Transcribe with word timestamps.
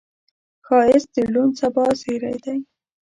ښایست 0.65 1.09
د 1.15 1.17
روڼ 1.33 1.49
سبا 1.61 1.85
زیری 2.01 2.35
دی 2.43 2.57